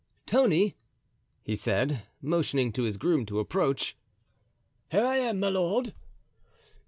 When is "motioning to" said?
2.23-2.81